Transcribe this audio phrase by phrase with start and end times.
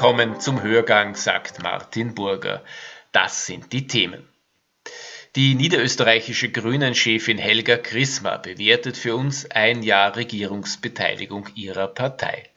[0.00, 2.64] willkommen zum Hörgang, sagt Martin Burger.
[3.12, 4.26] Das sind die Themen.
[5.36, 12.48] Die niederösterreichische Grünen-Chefin Helga Chrisma bewertet für uns ein Jahr Regierungsbeteiligung ihrer Partei.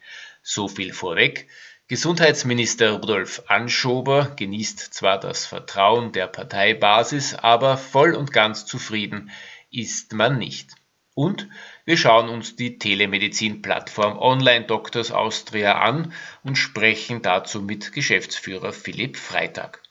[0.41, 1.49] So viel vorweg.
[1.89, 9.31] Gesundheitsminister Rudolf Anschober genießt zwar das Vertrauen der Parteibasis, aber voll und ganz zufrieden
[9.69, 10.69] ist man nicht.
[11.15, 11.47] Und
[11.85, 16.11] wir schauen uns die Telemedizin-Plattform Online Doctors Austria an
[16.43, 19.81] und sprechen dazu mit Geschäftsführer Philipp Freitag.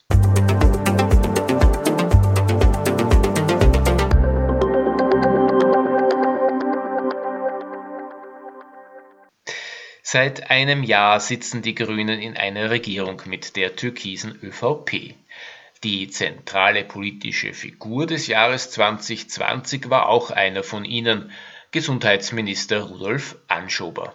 [10.02, 15.14] Seit einem Jahr sitzen die Grünen in einer Regierung mit der türkisen ÖVP.
[15.84, 21.32] Die zentrale politische Figur des Jahres 2020 war auch einer von ihnen,
[21.72, 24.14] Gesundheitsminister Rudolf Anschober.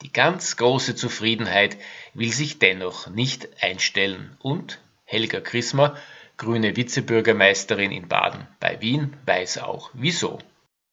[0.00, 1.76] Die ganz große Zufriedenheit
[2.14, 5.96] will sich dennoch nicht einstellen und Helga Chrismer,
[6.38, 10.38] grüne Vizebürgermeisterin in Baden bei Wien, weiß auch wieso.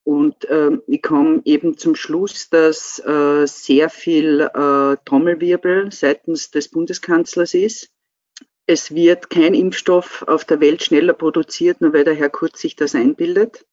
[0.04, 6.70] Und äh, ich komme eben zum Schluss, dass äh, sehr viel äh, Trommelwirbel seitens des
[6.70, 7.90] Bundeskanzlers ist.
[8.72, 12.78] Es wird kein Impfstoff auf der Welt schneller produziert, nur weil der Herr Kurz sich
[12.78, 13.66] das einbildet.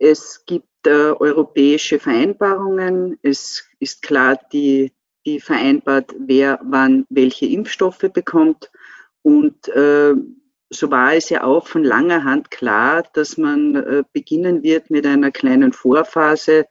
[0.00, 3.20] Es gibt äh, europäische Vereinbarungen.
[3.22, 4.90] Es ist klar, die,
[5.24, 8.72] die vereinbart, wer wann welche Impfstoffe bekommt.
[9.22, 10.14] Und äh,
[10.68, 15.06] so war es ja auch von langer Hand klar, dass man äh, beginnen wird mit
[15.06, 16.66] einer kleinen Vorphase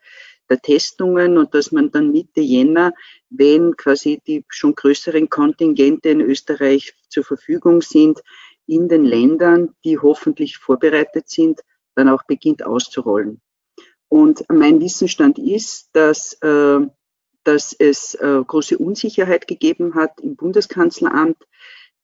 [0.52, 2.94] der Testungen und dass man dann Mitte Jänner,
[3.30, 8.20] wenn quasi die schon größeren Kontingente in Österreich zur Verfügung sind,
[8.68, 11.62] in den Ländern, die hoffentlich vorbereitet sind,
[11.96, 13.42] dann auch beginnt auszurollen.
[14.10, 16.80] Und mein Wissensstand ist, dass, äh,
[17.46, 21.38] dass es äh, große Unsicherheit gegeben hat im Bundeskanzleramt,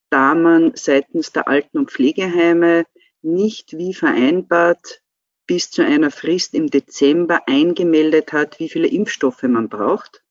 [0.09, 2.85] da man seitens der Alten- und Pflegeheime
[3.21, 5.01] nicht wie vereinbart
[5.47, 10.23] bis zu einer Frist im Dezember eingemeldet hat, wie viele Impfstoffe man braucht.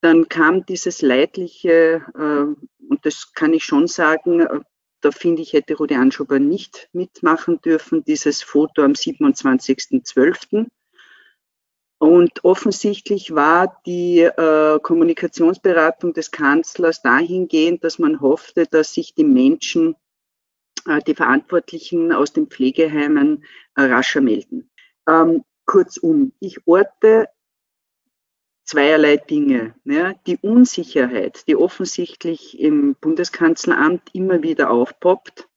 [0.00, 4.60] Dann kam dieses leidliche, äh, und das kann ich schon sagen, äh,
[5.00, 10.66] da finde ich, hätte Rudi Anschober nicht mitmachen dürfen, dieses Foto am 27.12.
[11.98, 19.24] Und offensichtlich war die äh, Kommunikationsberatung des Kanzlers dahingehend, dass man hoffte, dass sich die
[19.24, 19.94] Menschen,
[21.06, 23.44] die Verantwortlichen aus den Pflegeheimen
[23.76, 24.70] äh, rascher melden.
[25.08, 27.28] Ähm, kurzum, ich orte
[28.64, 29.74] zweierlei Dinge.
[29.84, 30.14] Ja.
[30.26, 35.48] Die Unsicherheit, die offensichtlich im Bundeskanzleramt immer wieder aufpoppt,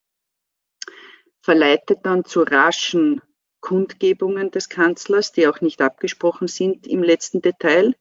[1.41, 3.21] verleitet dann zu raschen
[3.61, 7.95] Kundgebungen des Kanzlers, die auch nicht abgesprochen sind im letzten Detail.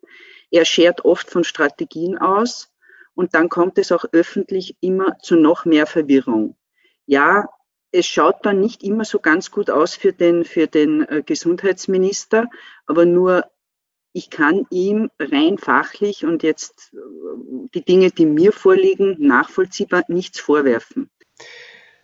[0.51, 2.71] Er schert oft von Strategien aus
[3.15, 6.57] und dann kommt es auch öffentlich immer zu noch mehr Verwirrung.
[7.07, 7.49] Ja,
[7.91, 12.49] es schaut dann nicht immer so ganz gut aus für den, für den äh, Gesundheitsminister,
[12.87, 13.45] aber nur
[14.13, 20.41] ich kann ihm rein fachlich und jetzt äh, die Dinge, die mir vorliegen, nachvollziehbar nichts
[20.41, 21.11] vorwerfen.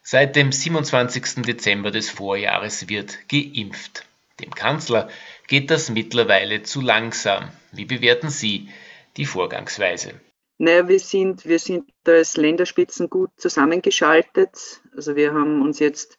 [0.03, 1.43] Seit dem 27.
[1.43, 4.07] Dezember des Vorjahres wird geimpft.
[4.41, 5.09] Dem Kanzler
[5.47, 7.51] geht das mittlerweile zu langsam.
[7.73, 8.69] Wie bewerten Sie
[9.17, 10.21] die Vorgangsweise?
[10.63, 14.83] Naja, wir sind, wir sind als Länderspitzen gut zusammengeschaltet.
[14.95, 16.19] Also wir haben uns jetzt,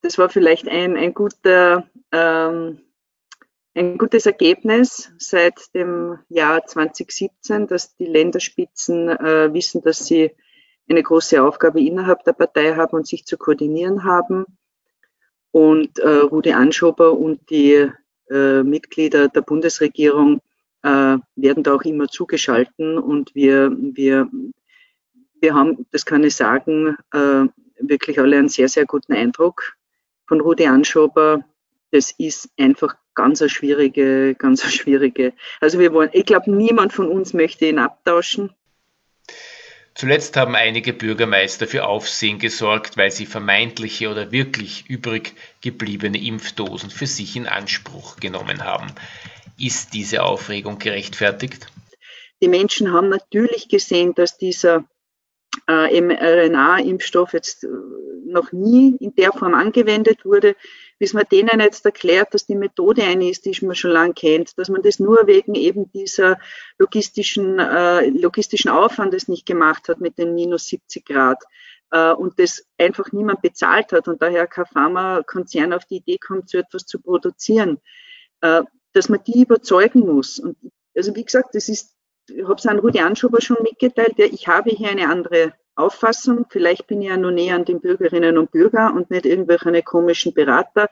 [0.00, 2.80] das war vielleicht ein, ein guter, ähm,
[3.74, 10.34] ein gutes Ergebnis seit dem Jahr 2017, dass die Länderspitzen äh, wissen, dass sie
[10.88, 14.46] eine große Aufgabe innerhalb der Partei haben und sich zu koordinieren haben.
[15.50, 17.90] Und äh, Rudi Anschober und die
[18.30, 20.40] äh, Mitglieder der Bundesregierung
[20.86, 24.30] äh, werden da auch immer zugeschalten und wir, wir,
[25.40, 27.46] wir haben, das kann ich sagen, äh,
[27.80, 29.76] wirklich alle einen sehr, sehr guten Eindruck
[30.28, 31.44] von Rudi Anschober.
[31.90, 35.32] Das ist einfach ganz eine schwierige, ganz eine schwierige.
[35.60, 38.54] Also wir wollen, ich glaube, niemand von uns möchte ihn abtauschen.
[39.94, 46.90] Zuletzt haben einige Bürgermeister für Aufsehen gesorgt, weil sie vermeintliche oder wirklich übrig gebliebene Impfdosen
[46.90, 48.92] für sich in Anspruch genommen haben.
[49.58, 51.66] Ist diese Aufregung gerechtfertigt?
[52.42, 54.84] Die Menschen haben natürlich gesehen, dass dieser
[55.68, 57.68] äh, mRNA-Impfstoff jetzt äh,
[58.26, 60.54] noch nie in der Form angewendet wurde
[60.98, 64.58] bis man denen jetzt erklärt, dass die Methode eine ist, die man schon lange kennt,
[64.58, 66.38] dass man das nur wegen eben dieser
[66.78, 71.42] logistischen, äh, logistischen Aufwandes nicht gemacht hat mit den minus 70 Grad
[71.90, 76.48] äh, und das einfach niemand bezahlt hat und daher kein Pharmakonzern auf die Idee kommt,
[76.48, 77.78] so etwas zu produzieren,
[78.40, 78.62] äh,
[78.96, 80.38] dass man die überzeugen muss.
[80.38, 80.56] Und
[80.96, 81.96] also wie gesagt, das ist
[82.28, 86.46] ich habe es an Rudi Anschober schon mitgeteilt, ja, ich habe hier eine andere Auffassung.
[86.48, 90.34] Vielleicht bin ich ja noch näher an den Bürgerinnen und Bürgern und nicht irgendwelche komischen
[90.34, 90.88] Berater.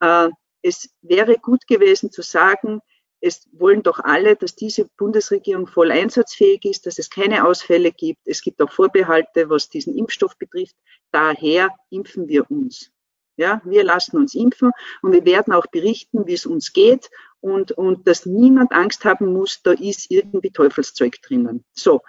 [0.00, 0.28] Äh,
[0.62, 2.80] es wäre gut gewesen zu sagen,
[3.22, 8.20] es wollen doch alle, dass diese Bundesregierung voll einsatzfähig ist, dass es keine Ausfälle gibt.
[8.24, 10.76] Es gibt auch Vorbehalte, was diesen Impfstoff betrifft.
[11.12, 12.90] Daher impfen wir uns.
[13.36, 14.70] Ja, wir lassen uns impfen
[15.02, 17.10] und wir werden auch berichten, wie es uns geht
[17.40, 21.64] und, und dass niemand Angst haben muss, da ist irgendwie Teufelszeug drinnen.
[21.72, 22.00] So.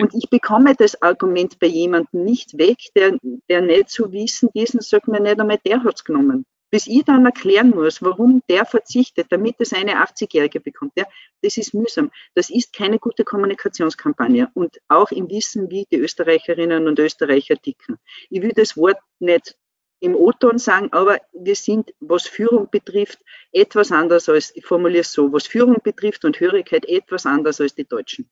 [0.00, 3.18] Und ich bekomme das Argument bei jemandem nicht weg, der,
[3.48, 6.46] der nicht so wissen, diesen sagt mir nicht einmal, der hat's genommen.
[6.70, 11.04] Bis ich dann erklären muss, warum der verzichtet, damit es eine 80-Jährige bekommt, ja,
[11.40, 12.10] das ist mühsam.
[12.34, 17.98] Das ist keine gute Kommunikationskampagne und auch im Wissen, wie die Österreicherinnen und Österreicher ticken.
[18.30, 19.56] Ich will das Wort nicht
[20.06, 23.18] im O-Ton sagen, aber wir sind, was Führung betrifft,
[23.52, 27.74] etwas anders als, ich formuliere es so, was Führung betrifft und Hörigkeit etwas anders als
[27.74, 28.30] die Deutschen.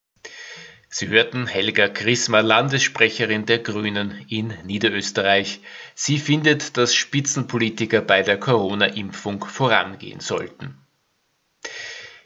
[0.87, 5.59] Sie hörten Helga Chrismer, Landessprecherin der Grünen in Niederösterreich.
[5.93, 10.77] Sie findet, dass Spitzenpolitiker bei der Corona-Impfung vorangehen sollten.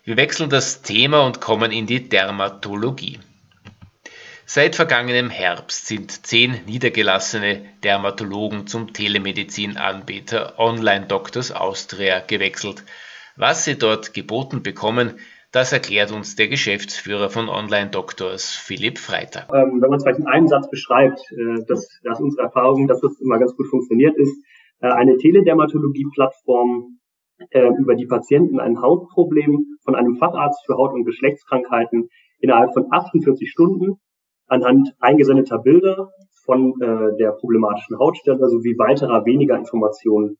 [0.03, 3.19] Wir wechseln das Thema und kommen in die Dermatologie.
[4.51, 12.83] Seit vergangenem Herbst sind zehn niedergelassene Dermatologen zum Telemedizin-Anbieter Online Doctors Austria gewechselt.
[13.37, 15.19] Was sie dort geboten bekommen,
[15.51, 19.53] das erklärt uns der Geschäftsführer von Online Doctors, Philipp Freitag.
[19.53, 23.01] Ähm, wenn man es vielleicht in einem Satz beschreibt, äh, dass, dass unsere Erfahrung, dass
[23.01, 24.35] das immer ganz gut funktioniert ist,
[24.81, 26.97] äh, eine Teledermatologie-Plattform,
[27.51, 32.09] äh, über die Patienten ein Hautproblem von einem Facharzt für Haut- und Geschlechtskrankheiten
[32.39, 33.99] innerhalb von 48 Stunden
[34.49, 36.11] anhand eingesendeter Bilder
[36.45, 40.37] von äh, der problematischen Hautstelle sowie weiterer weniger Informationen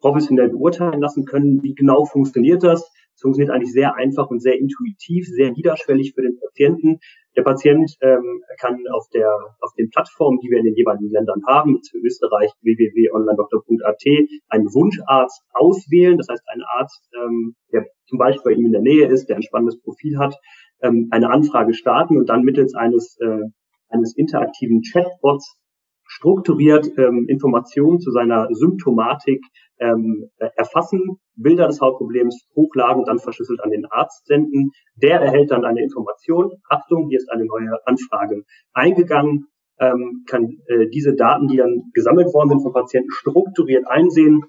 [0.00, 1.62] professionell beurteilen lassen können.
[1.62, 2.90] Wie genau funktioniert das?
[3.14, 6.98] Es funktioniert eigentlich sehr einfach und sehr intuitiv, sehr niederschwellig für den Patienten.
[7.36, 9.30] Der Patient ähm, kann auf der
[9.60, 14.04] auf den Plattformen, die wir in den jeweiligen Ländern haben, jetzt für Österreich www.onlinedoktor.at,
[14.48, 16.18] einen Wunscharzt auswählen.
[16.18, 19.36] Das heißt, einen Arzt, ähm, der zum Beispiel bei ihm in der Nähe ist, der
[19.36, 20.34] ein spannendes Profil hat,
[20.82, 23.42] ähm, eine Anfrage starten und dann mittels eines, äh,
[23.88, 25.56] eines interaktiven Chatbots
[26.04, 29.42] strukturiert ähm, Informationen zu seiner Symptomatik
[29.78, 34.72] ähm, äh, erfassen, Bilder des Hautproblems hochladen und dann verschlüsselt an den Arzt senden.
[34.96, 36.52] Der erhält dann eine Information.
[36.68, 38.42] Achtung, hier ist eine neue Anfrage
[38.74, 39.46] eingegangen,
[39.80, 44.42] ähm, kann äh, diese Daten, die dann gesammelt worden sind vom Patienten, strukturiert einsehen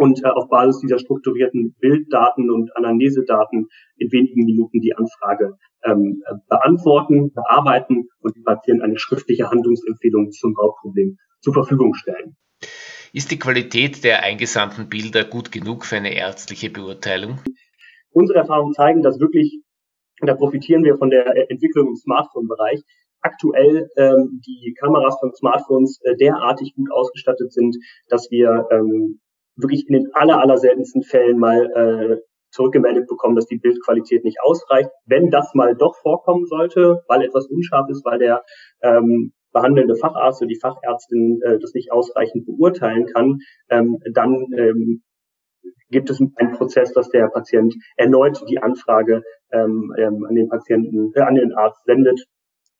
[0.00, 3.68] und äh, auf Basis dieser strukturierten Bilddaten und Anamnesedaten
[3.98, 10.56] in wenigen Minuten die Anfrage ähm, beantworten, bearbeiten und dem Patienten eine schriftliche Handlungsempfehlung zum
[10.56, 12.34] Hauptproblem zur Verfügung stellen.
[13.12, 17.38] Ist die Qualität der eingesandten Bilder gut genug für eine ärztliche Beurteilung?
[18.10, 19.60] Unsere Erfahrungen zeigen, dass wirklich,
[20.22, 22.80] da profitieren wir von der Entwicklung im Smartphone-Bereich,
[23.20, 27.76] aktuell ähm, die Kameras von Smartphones äh, derartig gut ausgestattet sind,
[28.08, 29.20] dass wir ähm,
[29.62, 32.16] wirklich in den aller, aller seltensten Fällen mal äh,
[32.50, 34.90] zurückgemeldet bekommen, dass die Bildqualität nicht ausreicht.
[35.06, 38.42] Wenn das mal doch vorkommen sollte, weil etwas unscharf ist, weil der
[38.82, 45.02] ähm, behandelnde Facharzt oder die Fachärztin äh, das nicht ausreichend beurteilen kann, ähm, dann ähm,
[45.90, 51.12] gibt es einen Prozess, dass der Patient erneut die Anfrage ähm, ähm, an den Patienten,
[51.14, 52.20] äh, an den Arzt sendet,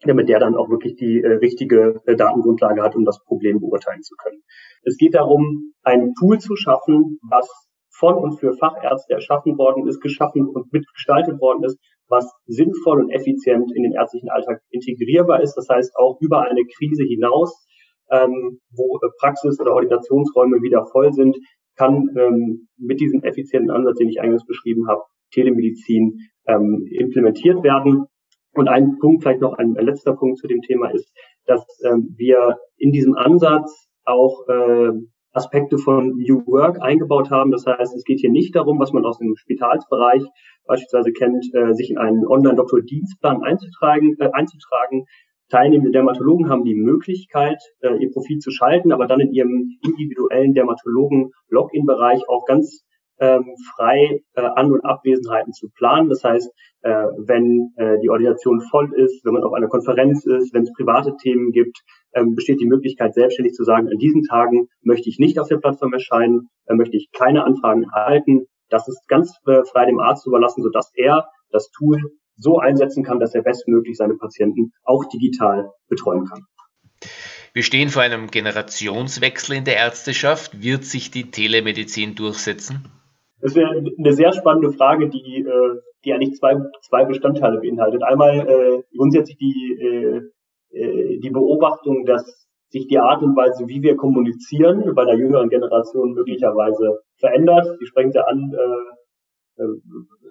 [0.07, 4.02] damit der dann auch wirklich die äh, richtige äh, Datengrundlage hat, um das Problem beurteilen
[4.02, 4.42] zu können.
[4.83, 7.49] Es geht darum, ein Tool zu schaffen, was
[7.90, 11.78] von und für Fachärzte erschaffen worden ist, geschaffen und mitgestaltet worden ist,
[12.09, 15.54] was sinnvoll und effizient in den ärztlichen Alltag integrierbar ist.
[15.54, 17.66] Das heißt auch über eine Krise hinaus,
[18.11, 21.37] ähm, wo Praxis- oder Ordinationsräume wieder voll sind,
[21.76, 25.02] kann ähm, mit diesem effizienten Ansatz, den ich eingangs beschrieben habe,
[25.33, 28.07] Telemedizin ähm, implementiert werden.
[28.52, 31.12] Und ein Punkt, vielleicht noch ein, letzter Punkt zu dem Thema ist,
[31.47, 34.92] dass ähm, wir in diesem Ansatz auch äh,
[35.33, 37.52] Aspekte von New Work eingebaut haben.
[37.52, 40.25] Das heißt, es geht hier nicht darum, was man aus dem Spitalsbereich
[40.66, 45.04] beispielsweise kennt, äh, sich in einen Online-Doktor-Dienstplan einzutragen, äh, einzutragen.
[45.49, 50.54] Teilnehmende Dermatologen haben die Möglichkeit, äh, ihr Profil zu schalten, aber dann in ihrem individuellen
[50.54, 52.85] Dermatologen-Login-Bereich auch ganz
[53.20, 56.08] ähm, frei äh, An- und Abwesenheiten zu planen.
[56.08, 56.50] Das heißt,
[56.82, 60.72] äh, wenn äh, die Ordination voll ist, wenn man auf einer Konferenz ist, wenn es
[60.72, 61.78] private Themen gibt,
[62.14, 65.58] ähm, besteht die Möglichkeit, selbstständig zu sagen, an diesen Tagen möchte ich nicht auf der
[65.58, 68.46] Plattform erscheinen, äh, möchte ich keine Anfragen erhalten.
[68.70, 72.00] Das ist ganz äh, frei dem Arzt überlassen, sodass er das Tool
[72.36, 76.46] so einsetzen kann, dass er bestmöglich seine Patienten auch digital betreuen kann.
[77.52, 80.62] Wir stehen vor einem Generationswechsel in der Ärzteschaft.
[80.62, 82.88] Wird sich die Telemedizin durchsetzen?
[83.40, 88.02] Das wäre eine sehr spannende Frage, die, äh, die eigentlich zwei, zwei Bestandteile beinhaltet.
[88.02, 93.82] Einmal äh, grundsätzlich die, äh, äh, die Beobachtung, dass sich die Art und Weise, wie
[93.82, 97.66] wir kommunizieren, bei der jüngeren Generation möglicherweise verändert.
[97.78, 99.66] Sie sprechen ja an, äh, äh,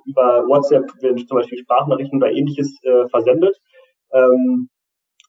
[0.06, 3.58] über WhatsApp werden zum Beispiel Sprachnachrichten oder ähnliches äh, versendet.
[4.12, 4.70] Ähm,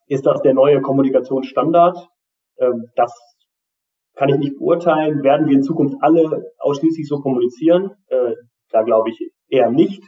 [0.06, 1.98] ist das der neue Kommunikationsstandard?
[2.58, 3.12] Ähm, das
[4.20, 5.22] kann ich nicht beurteilen.
[5.22, 7.92] Werden wir in Zukunft alle ausschließlich so kommunizieren?
[8.08, 8.34] Äh,
[8.70, 10.02] da glaube ich eher nicht.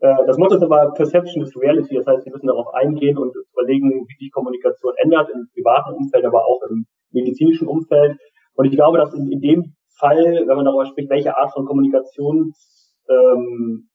[0.00, 1.94] Äh, das Motto ist aber Perception is Reality.
[1.96, 6.26] Das heißt, wir müssen darauf eingehen und überlegen, wie die Kommunikation ändert, im privaten Umfeld,
[6.26, 8.18] aber auch im medizinischen Umfeld.
[8.56, 11.64] Und ich glaube, dass in, in dem Fall, wenn man darüber spricht, welche Art von
[11.64, 12.52] Kommunikationstool
[13.08, 13.88] ähm,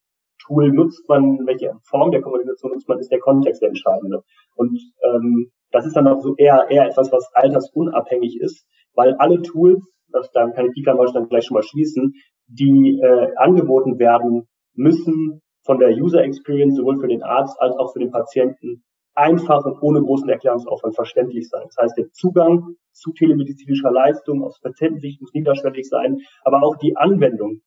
[0.74, 4.24] nutzt man, welche Form der Kommunikation nutzt man, ist der Kontext der entscheidende.
[4.56, 9.42] Und ähm, das ist dann auch so eher, eher etwas, was altersunabhängig ist, weil alle
[9.42, 12.14] Tools, das, dann kann ich die Klammer dann gleich schon mal schließen,
[12.48, 17.94] die äh, angeboten werden, müssen von der User Experience sowohl für den Arzt als auch
[17.94, 18.84] für den Patienten
[19.14, 21.64] einfach und ohne großen Erklärungsaufwand verständlich sein.
[21.66, 26.96] Das heißt, der Zugang zu telemedizinischer Leistung aus Patientensicht muss niederschwellig sein, aber auch die
[26.96, 27.62] Anwendung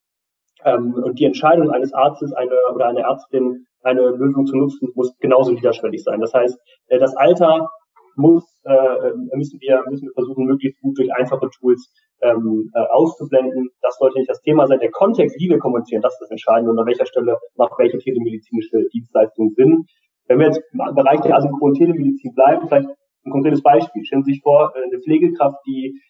[0.64, 5.16] ähm, und die Entscheidung eines Arztes eine, oder einer Ärztin, eine Lösung zu nutzen, muss
[5.18, 6.20] genauso niederschwellig sein.
[6.20, 7.68] Das heißt, äh, das Alter
[8.16, 11.92] muss, äh, müssen wir, müssen wir versuchen, möglichst gut durch einfache Tools
[12.23, 13.71] ähm, äh, auszublenden.
[13.83, 14.78] Das sollte nicht das Thema sein.
[14.80, 17.99] Der Kontext, wie wir kommunizieren, das ist das Entscheidende und an welcher Stelle macht welche
[17.99, 19.85] telemedizinische Dienstleistung Sinn.
[20.26, 24.04] Wenn wir jetzt im Bereich der asynchronen Telemedizin bleiben, vielleicht ein konkretes Beispiel.
[24.04, 26.00] Stellen Sie sich vor, äh, eine Pflegekraft, die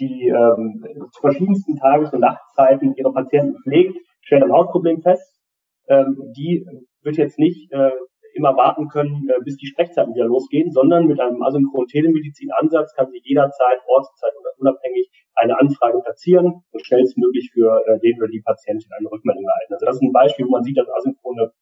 [0.00, 0.82] die ähm,
[1.12, 5.38] zu verschiedensten Tages- und Nachtzeiten ihre Patienten pflegt, stellt ein Hautproblem fest.
[5.88, 6.64] Ähm, die
[7.02, 7.90] wird jetzt nicht äh,
[8.34, 13.10] immer warten können, äh, bis die Sprechzeiten wieder losgehen, sondern mit einem asynchronen Telemedizin-Ansatz kann
[13.10, 18.42] sie jederzeit, Ortszeit oder unabhängig eine Anfrage platzieren und schnellstmöglich für äh, den oder die
[18.44, 19.74] Patientin eine Rückmeldung erhalten.
[19.74, 21.52] Also das ist ein Beispiel, wo man sieht, dass asynchrone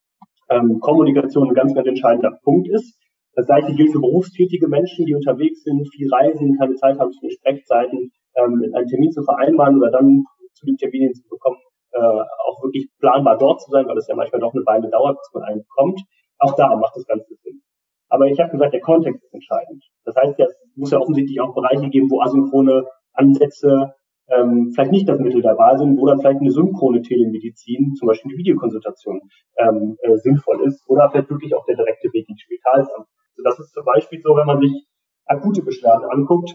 [0.50, 2.98] ähm, Kommunikation ein ganz, ganz entscheidender Punkt ist.
[3.34, 7.26] Das gleiche gilt für berufstätige Menschen, die unterwegs sind, viel reisen, keine Zeit haben für
[7.26, 11.60] die Sprechzeiten, ähm, einen Termin zu vereinbaren oder dann zu dem Termin hinzubekommen,
[11.92, 15.18] äh, auch wirklich planbar dort zu sein, weil es ja manchmal doch eine Weile dauert,
[15.18, 16.00] bis man einen kommt.
[16.38, 17.62] Auch da macht das Ganze Sinn.
[18.08, 19.84] Aber ich habe gesagt, der Kontext ist entscheidend.
[20.04, 23.94] Das heißt, es muss ja offensichtlich auch Bereiche geben, wo asynchrone Ansätze
[24.28, 28.08] ähm, vielleicht nicht das Mittel der Wahl sind, wo dann vielleicht eine synchrone Telemedizin, zum
[28.08, 29.20] Beispiel eine Videokonsultation,
[29.56, 32.90] ähm, äh, sinnvoll ist oder vielleicht wirklich auch der direkte Weg ins Spital ist.
[32.90, 33.06] Also
[33.44, 34.86] das ist zum Beispiel so, wenn man sich
[35.26, 36.54] akute Beschwerden anguckt.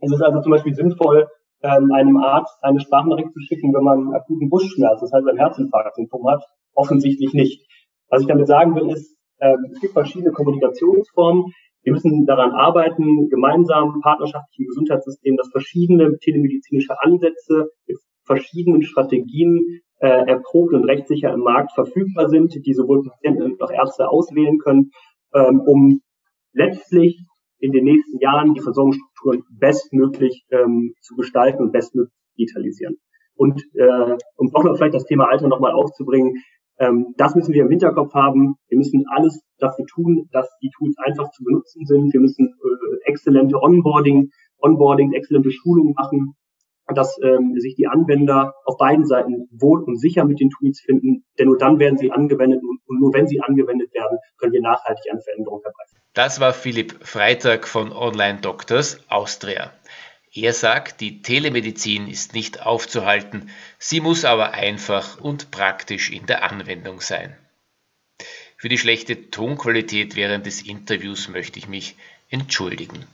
[0.00, 1.28] Es ist also zum Beispiel sinnvoll,
[1.62, 6.28] ähm, einem Arzt eine Sprachnachricht zu schicken, wenn man akuten Brustschmerz, das heißt ein Herzinfarkt-Symptom
[6.28, 6.44] hat.
[6.74, 7.66] Offensichtlich nicht.
[8.08, 11.52] Was ich damit sagen will, ist, es gibt verschiedene Kommunikationsformen.
[11.82, 19.82] Wir müssen daran arbeiten, gemeinsam partnerschaftlich im Gesundheitssystem, dass verschiedene telemedizinische Ansätze mit verschiedenen Strategien
[20.00, 24.58] äh, erprobt und rechtssicher im Markt verfügbar sind, die sowohl Patienten als auch Ärzte auswählen
[24.58, 24.90] können,
[25.34, 26.00] ähm, um
[26.52, 27.20] letztlich
[27.58, 32.96] in den nächsten Jahren die Versorgungsstrukturen bestmöglich ähm, zu gestalten und bestmöglich digitalisieren.
[33.34, 36.42] Und äh, um auch noch vielleicht das Thema Alter nochmal aufzubringen,
[36.78, 38.56] ähm, das müssen wir im Hinterkopf haben.
[38.68, 42.12] Wir müssen alles dafür tun, dass die Tools einfach zu benutzen sind.
[42.12, 46.34] Wir müssen äh, exzellente Onboarding, Onboarding, exzellente Schulungen machen,
[46.94, 51.24] dass ähm, sich die Anwender auf beiden Seiten wohl und sicher mit den Tools finden.
[51.38, 54.62] Denn nur dann werden sie angewendet und, und nur wenn sie angewendet werden, können wir
[54.62, 56.02] nachhaltig eine Veränderung herbeiführen.
[56.14, 59.72] Das war Philipp Freitag von Online Doctors Austria.
[60.36, 66.42] Er sagt, die Telemedizin ist nicht aufzuhalten, sie muss aber einfach und praktisch in der
[66.42, 67.34] Anwendung sein.
[68.58, 71.96] Für die schlechte Tonqualität während des Interviews möchte ich mich
[72.28, 73.06] entschuldigen.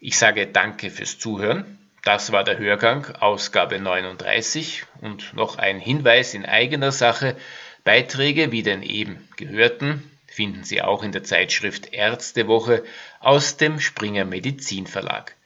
[0.00, 1.78] Ich sage danke fürs Zuhören.
[2.02, 7.36] Das war der Hörgang, Ausgabe 39 und noch ein Hinweis in eigener Sache.
[7.84, 12.82] Beiträge wie den eben gehörten finden Sie auch in der Zeitschrift Ärztewoche
[13.20, 15.36] aus dem Springer Medizin Verlag.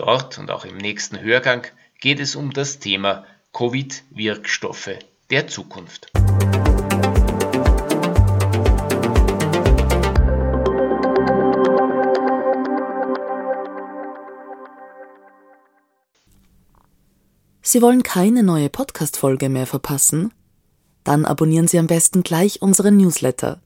[0.00, 1.66] Dort und auch im nächsten Hörgang
[2.00, 6.10] geht es um das Thema Covid-Wirkstoffe der Zukunft.
[17.60, 20.32] Sie wollen keine neue Podcast-Folge mehr verpassen?
[21.04, 23.60] Dann abonnieren Sie am besten gleich unseren Newsletter.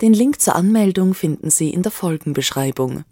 [0.00, 3.04] Den Link zur Anmeldung finden Sie in der Folgenbeschreibung.